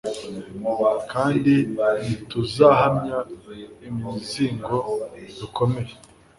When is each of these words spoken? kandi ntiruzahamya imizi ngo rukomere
kandi 1.11 1.53
ntiruzahamya 1.73 3.17
imizi 3.87 4.45
ngo 4.59 4.79
rukomere 5.39 5.93